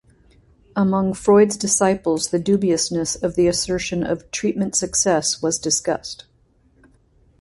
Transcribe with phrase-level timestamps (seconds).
[0.75, 6.25] Among Freud's disciples the dubiousness of the assertion of "treatment success" was discussed.